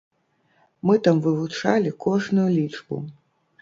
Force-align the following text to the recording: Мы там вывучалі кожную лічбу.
Мы 0.87 0.93
там 1.09 1.21
вывучалі 1.27 1.95
кожную 2.09 2.49
лічбу. 2.59 2.95